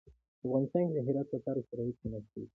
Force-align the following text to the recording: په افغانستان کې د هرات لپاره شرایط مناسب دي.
په 0.39 0.43
افغانستان 0.47 0.81
کې 0.87 0.93
د 0.95 0.99
هرات 1.07 1.27
لپاره 1.35 1.65
شرایط 1.67 1.97
مناسب 2.03 2.31
دي. 2.41 2.45